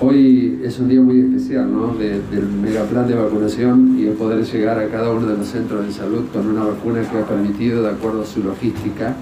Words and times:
Hoy 0.00 0.58
es 0.64 0.78
un 0.78 0.88
día 0.88 1.02
muy 1.02 1.20
especial, 1.20 1.70
¿no? 1.70 1.88
del 1.88 2.46
megaplan 2.62 3.06
de 3.06 3.14
vacunación 3.14 3.94
y 3.98 4.06
el 4.06 4.14
poder 4.14 4.42
llegar 4.42 4.78
a 4.78 4.88
cada 4.88 5.10
uno 5.10 5.26
de 5.26 5.36
los 5.36 5.46
centros 5.46 5.86
de 5.86 5.92
salud 5.92 6.24
con 6.32 6.46
una 6.46 6.64
vacuna 6.64 7.02
que 7.02 7.18
ha 7.18 7.26
permitido, 7.26 7.82
de 7.82 7.90
acuerdo 7.90 8.22
a 8.22 8.24
su 8.24 8.42
logística, 8.42 9.14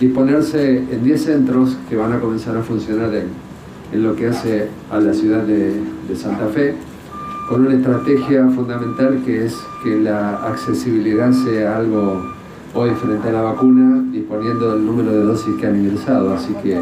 disponerse 0.00 0.78
en 0.78 1.04
10 1.04 1.22
centros 1.22 1.76
que 1.86 1.96
van 1.96 2.14
a 2.14 2.18
comenzar 2.18 2.56
a 2.56 2.62
funcionar 2.62 3.10
en, 3.14 4.02
lo 4.02 4.16
que 4.16 4.28
hace 4.28 4.70
a 4.90 4.98
la 4.98 5.12
ciudad 5.12 5.42
de, 5.42 5.74
de 6.08 6.16
Santa 6.16 6.46
Fe, 6.46 6.74
con 7.50 7.66
una 7.66 7.74
estrategia 7.74 8.48
fundamental 8.48 9.20
que 9.22 9.44
es 9.44 9.54
que 9.82 10.00
la 10.00 10.46
accesibilidad 10.46 11.30
sea 11.30 11.76
algo 11.76 12.22
hoy 12.72 12.90
frente 12.92 13.28
a 13.28 13.32
la 13.32 13.42
vacuna, 13.42 14.02
disponiendo 14.10 14.72
del 14.72 14.86
número 14.86 15.12
de 15.12 15.24
dosis 15.24 15.54
que 15.60 15.66
han 15.66 15.76
ingresado. 15.76 16.32
Así 16.32 16.54
que 16.62 16.80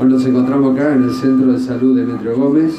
Hoy 0.00 0.08
nos 0.08 0.24
encontramos 0.24 0.74
acá 0.74 0.94
en 0.94 1.02
el 1.02 1.12
Centro 1.12 1.52
de 1.52 1.58
Salud 1.58 1.94
de 1.94 2.06
Metro 2.06 2.34
Gómez, 2.34 2.72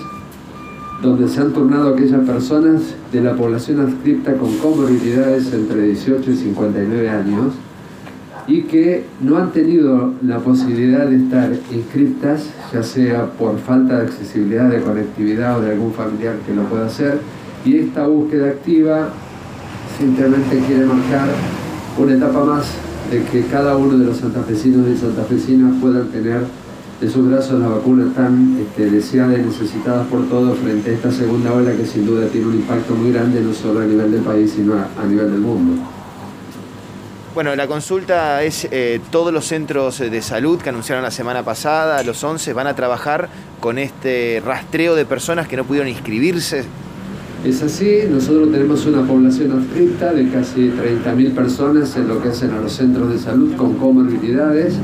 donde 1.04 1.28
se 1.28 1.40
han 1.40 1.54
turnado 1.54 1.90
aquellas 1.90 2.26
personas 2.26 2.82
de 3.12 3.22
la 3.22 3.36
población 3.36 3.80
adscripta 3.80 4.34
con 4.34 4.58
comorbilidades 4.58 5.54
entre 5.54 5.84
18 5.84 6.32
y 6.32 6.36
59 6.36 7.10
años 7.12 7.54
y 8.48 8.64
que 8.64 9.06
no 9.22 9.38
han 9.38 9.52
tenido 9.52 10.14
la 10.24 10.40
posibilidad 10.40 11.06
de 11.06 11.18
estar 11.18 11.52
inscriptas, 11.72 12.50
ya 12.74 12.82
sea 12.82 13.28
por 13.34 13.60
falta 13.60 13.98
de 13.98 14.08
accesibilidad 14.08 14.72
de 14.72 14.82
conectividad 14.82 15.60
o 15.60 15.62
de 15.62 15.74
algún 15.74 15.94
familiar 15.94 16.38
que 16.48 16.56
lo 16.56 16.64
pueda 16.64 16.88
hacer, 16.88 17.20
y 17.64 17.78
esta 17.78 18.08
búsqueda 18.08 18.48
activa 18.48 19.10
simplemente 19.96 20.58
quiere 20.66 20.88
marcar 20.88 21.28
una 22.00 22.14
etapa 22.14 22.44
más 22.44 22.66
de 23.12 23.22
que 23.26 23.46
cada 23.46 23.78
uno 23.78 23.96
de 23.96 24.06
los 24.06 24.18
santafesinos 24.18 24.90
y 24.90 24.98
santafesinas 24.98 25.80
puedan 25.80 26.08
tener 26.08 26.42
de 27.02 27.10
sus 27.10 27.28
brazos 27.28 27.60
la 27.60 27.68
vacuna 27.68 28.14
tan 28.14 28.60
este, 28.62 28.92
deseada 28.92 29.36
y 29.36 29.42
necesitada 29.42 30.04
por 30.04 30.30
todos 30.30 30.60
frente 30.60 30.92
a 30.92 30.94
esta 30.94 31.12
segunda 31.12 31.52
ola 31.52 31.72
que 31.76 31.84
sin 31.84 32.06
duda 32.06 32.28
tiene 32.28 32.46
un 32.46 32.54
impacto 32.54 32.94
muy 32.94 33.12
grande 33.12 33.42
no 33.42 33.54
solo 33.54 33.80
a 33.80 33.86
nivel 33.86 34.12
del 34.12 34.22
país 34.22 34.54
sino 34.56 34.76
a, 34.76 35.06
nivel 35.06 35.32
del 35.32 35.40
mundo. 35.40 35.82
Bueno, 37.34 37.56
la 37.56 37.66
consulta 37.66 38.44
es 38.44 38.68
eh, 38.70 39.00
todos 39.10 39.34
los 39.34 39.46
centros 39.46 39.98
de 39.98 40.22
salud 40.22 40.62
que 40.62 40.70
anunciaron 40.70 41.04
la 41.04 41.12
semana 41.12 41.44
pasada, 41.44 42.04
los 42.04 42.24
11, 42.24 42.54
van 42.54 42.68
a 42.68 42.76
trabajar 42.76 43.30
con 43.60 43.80
este 43.80 44.42
rastreo 44.46 44.96
de 44.96 45.06
personas 45.06 45.48
que 45.48 45.58
no 45.58 45.64
pudieron 45.64 45.88
inscribirse. 45.88 46.66
Es 47.46 47.64
así, 47.64 48.02
nosotros 48.12 48.52
tenemos 48.52 48.86
una 48.86 49.08
población 49.08 49.54
adscrita 49.54 50.14
de 50.14 50.30
casi 50.30 50.70
30.000 50.70 51.34
personas 51.34 51.96
en 51.96 52.10
lo 52.10 52.22
que 52.22 52.30
hacen 52.30 52.52
a 52.52 52.60
los 52.60 52.74
centros 52.74 53.12
de 53.12 53.18
salud 53.18 53.56
con 53.56 53.76
comorbilidades 53.76 54.76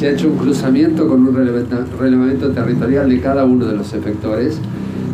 se 0.00 0.08
ha 0.08 0.12
hecho 0.12 0.28
un 0.28 0.38
cruzamiento 0.38 1.06
con 1.06 1.28
un 1.28 1.36
relevamiento 1.36 2.50
territorial 2.52 3.10
de 3.10 3.20
cada 3.20 3.44
uno 3.44 3.66
de 3.66 3.76
los 3.76 3.92
efectores, 3.92 4.58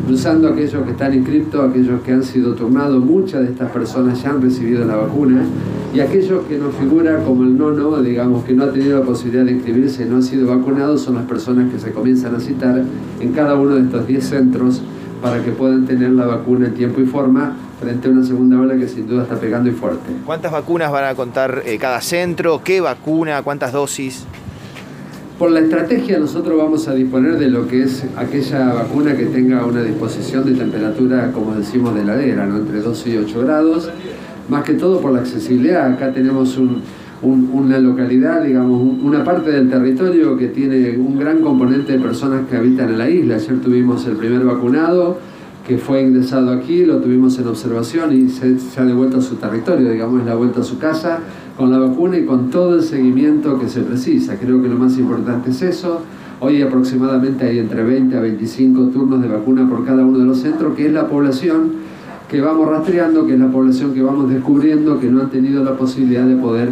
cruzando 0.07 0.47
aquellos 0.47 0.85
que 0.85 0.93
están 0.93 1.13
inscriptos, 1.13 1.69
aquellos 1.69 2.03
que 2.03 2.13
han 2.13 2.23
sido 2.23 2.55
turnados, 2.55 3.05
muchas 3.05 3.41
de 3.41 3.49
estas 3.49 3.73
personas 3.73 4.23
ya 4.23 4.31
han 4.31 4.41
recibido 4.41 4.85
la 4.85 4.95
vacuna, 4.95 5.43
y 5.93 5.99
aquellos 5.99 6.45
que 6.45 6.57
no 6.59 6.71
figura 6.71 7.25
como 7.25 7.43
el 7.43 7.59
no-no, 7.59 8.01
digamos 8.01 8.45
que 8.45 8.53
no 8.53 8.63
ha 8.63 8.71
tenido 8.71 9.01
la 9.01 9.05
posibilidad 9.05 9.45
de 9.45 9.55
inscribirse, 9.55 10.07
no 10.07 10.17
han 10.17 10.23
sido 10.23 10.57
vacunados, 10.57 11.01
son 11.01 11.17
las 11.17 11.25
personas 11.25 11.73
que 11.73 11.81
se 11.81 11.91
comienzan 11.91 12.37
a 12.37 12.39
citar 12.39 12.81
en 13.19 13.33
cada 13.33 13.57
uno 13.57 13.75
de 13.75 13.81
estos 13.81 14.07
10 14.07 14.25
centros 14.25 14.83
para 15.21 15.43
que 15.43 15.51
puedan 15.51 15.85
tener 15.85 16.11
la 16.11 16.27
vacuna 16.27 16.67
en 16.69 16.75
tiempo 16.75 17.01
y 17.01 17.07
forma 17.07 17.57
frente 17.81 18.07
a 18.07 18.13
una 18.13 18.25
segunda 18.25 18.61
ola 18.61 18.77
que 18.77 18.87
sin 18.87 19.09
duda 19.09 19.25
está 19.25 19.35
pegando 19.35 19.69
y 19.69 19.73
fuerte. 19.73 20.13
¿Cuántas 20.25 20.53
vacunas 20.53 20.93
van 20.93 21.07
a 21.07 21.17
contar 21.17 21.63
eh, 21.67 21.77
cada 21.77 22.01
centro? 22.01 22.61
¿Qué 22.63 22.81
vacuna? 22.81 23.43
¿Cuántas 23.43 23.73
dosis? 23.73 24.25
Por 25.39 25.51
la 25.51 25.61
estrategia 25.61 26.19
nosotros 26.19 26.57
vamos 26.57 26.89
a 26.89 26.95
disponer 26.95 27.37
de 27.37 27.51
lo 27.51 27.69
que 27.69 27.83
es 27.83 28.07
aquella 28.17 28.73
vacuna 28.73 29.15
que 29.15 29.27
tenga 29.27 29.67
una 29.67 29.83
disposición 29.83 30.47
de 30.47 30.53
temperatura, 30.53 31.31
como 31.31 31.55
decimos, 31.55 31.95
de 31.95 32.01
heladera, 32.01 32.47
¿no? 32.47 32.57
entre 32.57 32.81
12 32.81 33.11
y 33.11 33.17
8 33.19 33.41
grados, 33.43 33.91
más 34.49 34.65
que 34.65 34.73
todo 34.73 34.99
por 34.99 35.13
la 35.13 35.21
accesibilidad. 35.21 35.93
Acá 35.93 36.11
tenemos 36.11 36.59
una 37.21 37.79
localidad, 37.79 38.45
digamos, 38.45 38.81
una 39.03 39.25
parte 39.25 39.51
del 39.51 39.69
territorio 39.69 40.39
que 40.39 40.49
tiene 40.49 40.97
un 40.97 41.19
gran 41.19 41.43
componente 41.43 41.93
de 41.93 41.99
personas 41.99 42.49
que 42.49 42.57
habitan 42.57 42.89
en 42.89 42.99
la 42.99 43.11
isla. 43.11 43.35
Ayer 43.35 43.61
tuvimos 43.61 44.07
el 44.07 44.17
primer 44.17 44.43
vacunado 44.43 45.19
que 45.67 45.79
fue 45.79 46.03
ingresado 46.03 46.53
aquí, 46.53 46.85
lo 46.85 46.99
tuvimos 46.99 47.37
en 47.41 47.49
observación 47.49 48.17
y 48.17 48.29
se, 48.29 48.57
ha 48.79 48.85
devuelto 48.85 49.19
a 49.19 49.21
su 49.21 49.35
territorio, 49.35 49.91
digamos, 49.91 50.25
la 50.25 50.37
vuelta 50.37 50.61
a 50.61 50.63
su 50.63 50.79
casa 50.79 51.19
con 51.57 51.73
la 51.73 51.79
vacuna 51.79 52.19
y 52.19 52.25
con 52.25 52.51
todo 52.51 52.77
el 52.77 52.83
seguimiento 52.83 53.59
que 53.59 53.69
se 53.69 53.81
precisa. 53.81 54.37
Creo 54.39 54.63
que 54.63 54.69
lo 54.69 54.77
más 54.77 54.97
importante 54.97 55.51
es 55.51 55.63
eso. 55.63 56.03
Hoy 56.39 56.63
aproximadamente 56.63 57.47
hay 57.47 57.59
entre 57.59 57.83
20 57.83 58.17
a 58.17 58.21
25 58.21 58.89
turnos 58.89 59.21
de 59.21 59.29
vacuna 59.29 59.69
por 59.69 59.85
cada 59.85 60.05
uno 60.05 60.19
de 60.19 60.25
los 60.25 60.39
centros, 60.39 60.77
que 60.77 60.87
es 60.87 60.93
la 60.93 61.09
población 61.09 61.73
que 62.31 62.41
vamos 62.41 62.69
rastreando, 62.69 63.27
que 63.27 63.35
es 63.35 63.41
la 63.41 63.51
población 63.51 63.93
que 63.93 64.03
vamos 64.03 64.31
descubriendo, 64.31 65.01
que 65.01 65.09
no 65.09 65.23
han 65.23 65.31
tenido 65.31 65.65
la 65.65 65.77
posibilidad 65.77 66.27
de 66.27 66.37
poder 66.37 66.69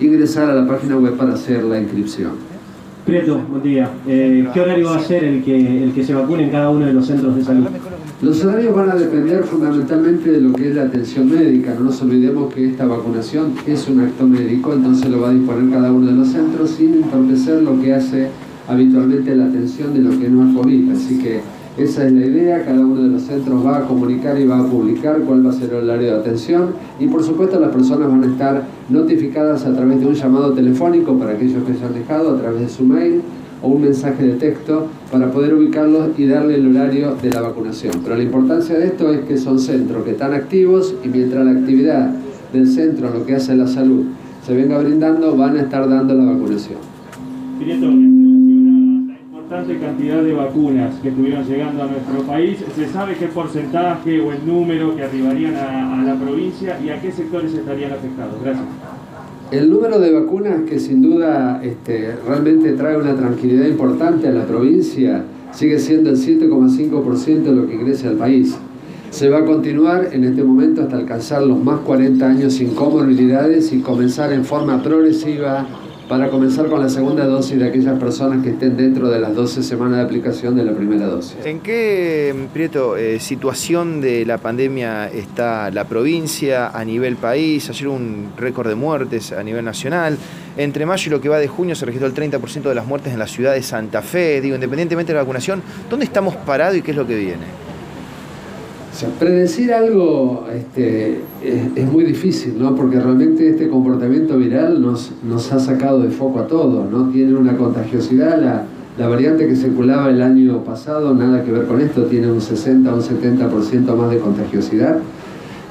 ingresar 0.00 0.50
a 0.50 0.54
la 0.54 0.66
página 0.66 0.96
web 0.96 1.16
para 1.16 1.32
hacer 1.32 1.64
la 1.64 1.80
inscripción. 1.80 2.32
Prieto, 3.06 3.40
buen 3.48 3.62
día. 3.62 3.88
Eh, 4.06 4.46
¿Qué 4.52 4.60
horario 4.60 4.88
va 4.88 4.96
a 4.96 5.00
ser 5.00 5.24
el 5.24 5.42
que, 5.42 5.84
el 5.84 5.92
que 5.92 6.04
se 6.04 6.12
vacune 6.12 6.44
en 6.44 6.50
cada 6.50 6.68
uno 6.68 6.84
de 6.84 6.92
los 6.92 7.06
centros 7.06 7.34
de 7.36 7.42
salud? 7.42 7.66
Los 8.20 8.44
horarios 8.44 8.74
van 8.74 8.90
a 8.90 8.96
depender 8.96 9.44
fundamentalmente 9.44 10.32
de 10.32 10.40
lo 10.40 10.52
que 10.52 10.70
es 10.70 10.74
la 10.74 10.82
atención 10.82 11.30
médica. 11.30 11.72
No 11.78 11.84
nos 11.84 12.02
olvidemos 12.02 12.52
que 12.52 12.68
esta 12.68 12.84
vacunación 12.84 13.52
es 13.64 13.88
un 13.88 14.00
acto 14.00 14.26
médico, 14.26 14.72
entonces 14.72 15.08
lo 15.08 15.20
va 15.20 15.28
a 15.28 15.32
disponer 15.32 15.72
cada 15.72 15.92
uno 15.92 16.06
de 16.06 16.14
los 16.14 16.26
centros 16.26 16.70
sin 16.70 16.94
entorpecer 16.94 17.62
lo 17.62 17.80
que 17.80 17.94
hace 17.94 18.26
habitualmente 18.66 19.36
la 19.36 19.44
atención 19.44 19.94
de 19.94 20.00
lo 20.00 20.18
que 20.18 20.28
no 20.28 20.48
es 20.48 20.56
COVID. 20.56 20.90
Así 20.90 21.20
que 21.20 21.42
esa 21.80 22.06
es 22.08 22.12
la 22.12 22.26
idea, 22.26 22.64
cada 22.64 22.80
uno 22.80 23.04
de 23.04 23.08
los 23.08 23.22
centros 23.22 23.64
va 23.64 23.78
a 23.78 23.86
comunicar 23.86 24.36
y 24.36 24.44
va 24.44 24.58
a 24.58 24.66
publicar 24.66 25.20
cuál 25.20 25.46
va 25.46 25.50
a 25.50 25.52
ser 25.52 25.70
el 25.72 25.88
horario 25.88 26.14
de 26.14 26.18
atención 26.18 26.70
y 26.98 27.06
por 27.06 27.22
supuesto 27.22 27.60
las 27.60 27.70
personas 27.70 28.10
van 28.10 28.24
a 28.24 28.26
estar 28.26 28.64
notificadas 28.88 29.64
a 29.64 29.72
través 29.72 30.00
de 30.00 30.06
un 30.08 30.14
llamado 30.14 30.52
telefónico 30.54 31.16
para 31.16 31.34
aquellos 31.34 31.62
que 31.62 31.74
se 31.74 31.84
han 31.84 31.94
dejado, 31.94 32.34
a 32.34 32.40
través 32.40 32.62
de 32.62 32.68
su 32.68 32.84
mail 32.84 33.22
o 33.62 33.68
un 33.68 33.82
mensaje 33.82 34.24
de 34.24 34.34
texto 34.34 34.86
para 35.10 35.30
poder 35.30 35.54
ubicarlos 35.54 36.18
y 36.18 36.26
darle 36.26 36.56
el 36.56 36.74
horario 36.74 37.16
de 37.20 37.30
la 37.30 37.40
vacunación. 37.40 37.94
Pero 38.02 38.16
la 38.16 38.22
importancia 38.22 38.78
de 38.78 38.86
esto 38.86 39.12
es 39.12 39.20
que 39.20 39.36
son 39.36 39.58
centros 39.58 40.04
que 40.04 40.12
están 40.12 40.34
activos 40.34 40.94
y 41.04 41.08
mientras 41.08 41.44
la 41.44 41.52
actividad 41.52 42.10
del 42.52 42.66
centro, 42.66 43.10
lo 43.10 43.26
que 43.26 43.34
hace 43.34 43.54
la 43.54 43.66
salud, 43.66 44.06
se 44.44 44.54
venga 44.54 44.78
brindando, 44.78 45.36
van 45.36 45.56
a 45.56 45.62
estar 45.62 45.88
dando 45.88 46.14
la 46.14 46.24
vacunación. 46.32 46.78
Prieto, 47.58 47.86
en 47.86 49.08
la 49.08 49.20
importante 49.20 49.78
cantidad 49.78 50.22
de 50.22 50.32
vacunas 50.32 50.94
que 51.02 51.08
estuvieron 51.08 51.44
llegando 51.44 51.82
a 51.82 51.86
nuestro 51.86 52.22
país, 52.22 52.64
¿se 52.74 52.88
sabe 52.88 53.14
qué 53.18 53.26
porcentaje 53.26 54.20
o 54.20 54.32
el 54.32 54.46
número 54.46 54.94
que 54.96 55.02
arribarían 55.02 55.56
a, 55.56 56.00
a 56.00 56.02
la 56.04 56.14
provincia 56.14 56.78
y 56.82 56.88
a 56.88 57.00
qué 57.00 57.12
sectores 57.12 57.52
estarían 57.52 57.92
afectados? 57.92 58.42
Gracias. 58.42 58.64
El 59.50 59.70
número 59.70 59.98
de 59.98 60.12
vacunas 60.12 60.60
que 60.68 60.78
sin 60.78 61.00
duda 61.00 61.62
este, 61.64 62.14
realmente 62.26 62.72
trae 62.72 62.98
una 62.98 63.16
tranquilidad 63.16 63.66
importante 63.66 64.28
a 64.28 64.30
la 64.30 64.44
provincia 64.44 65.24
sigue 65.52 65.78
siendo 65.78 66.10
el 66.10 66.16
7,5% 66.16 67.42
de 67.44 67.52
lo 67.52 67.66
que 67.66 67.74
ingresa 67.74 68.08
al 68.10 68.16
país. 68.16 68.54
Se 69.08 69.30
va 69.30 69.38
a 69.38 69.44
continuar 69.46 70.10
en 70.12 70.24
este 70.24 70.44
momento 70.44 70.82
hasta 70.82 70.96
alcanzar 70.96 71.44
los 71.44 71.58
más 71.64 71.80
40 71.80 72.28
años 72.28 72.52
sin 72.52 72.74
comorbilidades 72.74 73.72
y 73.72 73.80
comenzar 73.80 74.34
en 74.34 74.44
forma 74.44 74.82
progresiva 74.82 75.66
para 76.08 76.30
comenzar 76.30 76.68
con 76.68 76.80
la 76.80 76.88
segunda 76.88 77.26
dosis 77.26 77.58
de 77.58 77.68
aquellas 77.68 77.98
personas 77.98 78.42
que 78.42 78.50
estén 78.50 78.76
dentro 78.76 79.08
de 79.08 79.20
las 79.20 79.34
12 79.34 79.62
semanas 79.62 79.98
de 79.98 80.04
aplicación 80.04 80.56
de 80.56 80.64
la 80.64 80.72
primera 80.72 81.06
dosis. 81.06 81.36
¿En 81.44 81.60
qué, 81.60 82.34
Prieto, 82.52 82.96
eh, 82.96 83.20
situación 83.20 84.00
de 84.00 84.24
la 84.24 84.38
pandemia 84.38 85.08
está 85.08 85.70
la 85.70 85.84
provincia 85.84 86.68
a 86.68 86.84
nivel 86.84 87.16
país? 87.16 87.68
Ayer 87.68 87.88
un 87.88 88.32
récord 88.36 88.68
de 88.68 88.74
muertes 88.74 89.32
a 89.32 89.42
nivel 89.42 89.64
nacional. 89.64 90.16
Entre 90.56 90.86
mayo 90.86 91.08
y 91.08 91.10
lo 91.10 91.20
que 91.20 91.28
va 91.28 91.38
de 91.38 91.48
junio 91.48 91.74
se 91.74 91.84
registró 91.84 92.08
el 92.08 92.14
30% 92.14 92.62
de 92.62 92.74
las 92.74 92.86
muertes 92.86 93.12
en 93.12 93.18
la 93.18 93.26
ciudad 93.26 93.52
de 93.52 93.62
Santa 93.62 94.00
Fe. 94.00 94.40
Digo, 94.40 94.54
independientemente 94.54 95.12
de 95.12 95.16
la 95.16 95.22
vacunación, 95.22 95.62
¿dónde 95.90 96.06
estamos 96.06 96.34
parados 96.36 96.76
y 96.78 96.82
qué 96.82 96.92
es 96.92 96.96
lo 96.96 97.06
que 97.06 97.16
viene? 97.16 97.67
Predecir 99.18 99.72
algo 99.72 100.46
este, 100.54 101.20
es, 101.42 101.92
muy 101.92 102.04
difícil, 102.04 102.58
¿no? 102.58 102.74
Porque 102.74 102.98
realmente 102.98 103.50
este 103.50 103.68
comportamiento 103.68 104.36
viral 104.36 104.82
nos, 104.82 105.52
ha 105.52 105.58
sacado 105.58 106.00
de 106.00 106.10
foco 106.10 106.40
a 106.40 106.46
todos, 106.46 106.90
¿no? 106.90 107.08
Tiene 107.10 107.34
una 107.34 107.56
contagiosidad, 107.56 108.40
la, 108.40 109.08
variante 109.08 109.46
que 109.46 109.54
circulaba 109.54 110.10
el 110.10 110.20
año 110.20 110.64
pasado, 110.64 111.14
nada 111.14 111.44
que 111.44 111.52
ver 111.52 111.66
con 111.66 111.80
esto, 111.80 112.04
tiene 112.04 112.32
un 112.32 112.40
60 112.40 112.92
o 112.92 112.96
un 112.96 113.02
70% 113.02 113.94
más 113.94 114.10
de 114.10 114.18
contagiosidad. 114.18 114.98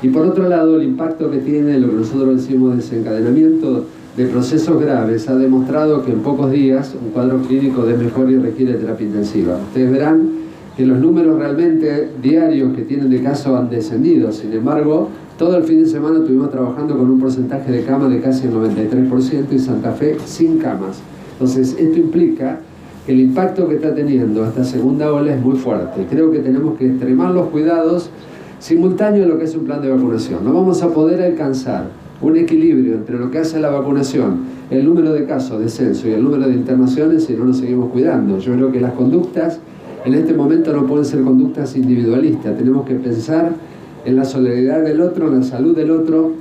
Y 0.02 0.10
por 0.10 0.25
otro 0.25 0.48
lado, 0.48 0.78
el 0.78 0.84
impacto 0.84 1.30
que 1.30 1.40
tiene 1.40 1.78
lo 1.80 1.90
que 1.90 1.96
nosotros 1.98 2.38
decimos 2.38 2.78
desencadenamiento 2.78 3.86
de 4.16 4.25
procesos 4.28 4.80
graves 4.80 5.28
ha 5.28 5.36
demostrado 5.36 6.06
que 6.06 6.12
en 6.12 6.20
pocos 6.22 6.52
días 6.52 6.96
un 7.04 7.12
cuadro 7.12 7.40
clínico 7.42 7.84
de 7.84 7.98
mejor 7.98 8.31
y 8.31 8.38
requiere 8.38 8.75
terapia 8.75 9.06
intensiva. 9.06 9.58
Ustedes 9.58 9.92
verán 9.92 10.47
que 10.77 10.85
los 10.85 11.00
números 11.00 11.39
realmente 11.39 12.07
diarios 12.21 12.75
que 12.75 12.83
tienen 12.83 13.09
de 13.09 13.24
casos 13.24 13.59
han 13.59 13.68
descendido. 13.68 14.31
Sin 14.31 14.53
embargo, 14.53 15.09
todo 15.35 15.57
el 15.57 15.63
fin 15.63 15.83
de 15.83 15.89
semana 15.89 16.19
estuvimos 16.19 16.51
trabajando 16.51 16.95
con 16.95 17.09
un 17.09 17.19
porcentaje 17.19 17.71
de 17.71 17.83
camas 17.83 18.12
de 18.12 18.21
casi 18.21 18.45
el 18.45 18.53
93% 18.53 19.45
y 19.51 19.57
Santa 19.57 19.94
Fe 19.94 20.18
sin 20.25 20.59
camas. 20.59 21.00
Entonces, 21.33 21.75
esto 21.79 21.97
implica 21.97 22.59
que 23.07 23.12
el 23.12 23.21
impacto 23.21 23.68
que 23.68 23.75
está 23.75 23.95
teniendo 23.95 24.45
esta 24.45 24.63
segunda 24.63 25.12
ola 25.12 25.33
es 25.33 25.41
muy 25.41 25.57
fuerte. 25.57 26.06
Creo 26.12 26.31
que 26.31 26.39
tenemos 26.39 26.77
que 26.77 26.85
extremar 26.85 27.31
los 27.31 27.47
cuidados 27.47 28.12
simultáneos 28.59 29.25
a 29.25 29.29
lo 29.29 29.39
que 29.39 29.45
es 29.45 29.56
un 29.56 29.65
plan 29.65 29.81
de 29.81 29.89
vacunación. 29.89 30.45
No 30.45 30.53
vamos 30.53 30.83
a 30.83 30.89
poder 30.94 31.24
alcanzar 31.24 31.85
un 32.21 32.38
equilibrio 32.38 32.94
entre 32.94 33.18
lo 33.18 33.31
que 33.31 33.39
hace 33.39 33.59
la 33.59 33.69
vacunación, 33.69 34.41
el 34.69 34.85
número 34.85 35.12
de 35.13 35.25
casos, 35.25 35.59
descenso 35.59 36.07
y 36.07 36.12
el 36.12 36.24
número 36.24 36.47
de 36.47 36.53
internaciones 36.53 37.24
si 37.25 37.33
no 37.33 37.45
nos 37.45 37.57
seguimos 37.57 37.91
cuidando. 37.91 38.38
Yo 38.38 38.53
creo 38.53 38.71
que 38.71 38.79
las 38.79 38.94
conductas 38.94 39.59
en 40.07 40.13
este 40.13 40.33
momento 40.33 40.71
no 40.71 40.86
pueden 40.86 41.04
ser 41.04 41.21
conductas 41.21 41.75
individualistas. 41.75 42.57
Tenemos 42.57 42.86
que 42.86 42.95
pensar 42.95 43.51
en 44.06 44.15
la 44.15 44.24
solidaridad 44.24 44.81
del 44.81 45.01
otro, 45.01 45.27
en 45.27 45.39
la 45.39 45.44
salud 45.44 45.75
del 45.75 45.92
otro 45.92 46.31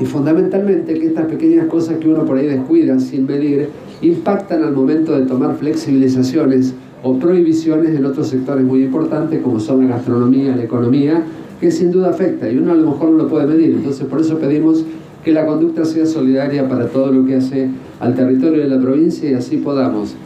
y 0.00 0.04
fundamentalmente 0.04 0.92
que 0.94 1.06
estas 1.06 1.26
pequeñas 1.26 1.68
cosas 1.68 1.98
que 1.98 2.08
uno 2.08 2.24
por 2.24 2.36
ahí 2.36 2.46
descuida 2.46 2.98
sin 2.98 3.24
medir 3.24 3.68
impactan 4.02 4.64
al 4.64 4.74
momento 4.74 5.16
de 5.16 5.24
tomar 5.24 5.54
flexibilizaciones 5.54 6.74
o 7.04 7.16
prohibiciones 7.16 7.96
en 7.96 8.04
otros 8.04 8.26
sectores 8.26 8.64
muy 8.64 8.82
importantes 8.82 9.40
como 9.40 9.60
son 9.60 9.82
la 9.82 9.96
gastronomía, 9.98 10.56
la 10.56 10.64
economía, 10.64 11.22
que 11.60 11.70
sin 11.70 11.92
duda 11.92 12.10
afecta 12.10 12.50
y 12.50 12.58
uno 12.58 12.72
a 12.72 12.74
lo 12.74 12.90
mejor 12.90 13.10
no 13.10 13.18
lo 13.18 13.28
puede 13.28 13.46
medir. 13.46 13.70
Entonces 13.70 14.04
por 14.08 14.20
eso 14.20 14.36
pedimos 14.38 14.84
que 15.24 15.30
la 15.30 15.46
conducta 15.46 15.84
sea 15.84 16.06
solidaria 16.06 16.68
para 16.68 16.88
todo 16.88 17.12
lo 17.12 17.24
que 17.24 17.36
hace 17.36 17.68
al 18.00 18.16
territorio 18.16 18.64
de 18.64 18.68
la 18.68 18.80
provincia 18.80 19.30
y 19.30 19.34
así 19.34 19.58
podamos 19.58 20.16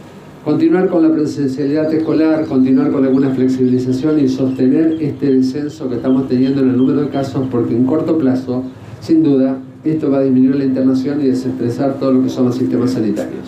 continuar 0.44 0.88
con 0.88 1.02
la 1.02 1.12
presencialidad 1.12 1.92
escolar, 1.92 2.46
continuar 2.46 2.90
con 2.90 3.04
alguna 3.04 3.30
flexibilización 3.30 4.20
y 4.20 4.28
sostener 4.28 4.96
este 5.00 5.34
descenso 5.34 5.88
que 5.88 5.96
estamos 5.96 6.28
teniendo 6.28 6.62
en 6.62 6.70
el 6.70 6.76
número 6.76 7.02
de 7.02 7.08
casos 7.08 7.46
porque 7.50 7.76
en 7.76 7.84
corto 7.84 8.16
plazo, 8.18 8.64
sin 9.00 9.22
duda, 9.22 9.58
esto 9.84 10.10
va 10.10 10.18
a 10.18 10.22
disminuir 10.22 10.56
la 10.56 10.64
internación 10.64 11.20
y 11.20 11.28
desestresar 11.28 11.98
todo 11.98 12.12
lo 12.12 12.22
que 12.22 12.28
son 12.28 12.46
los 12.46 12.56
sistemas 12.56 12.92
sanitarios. 12.92 13.34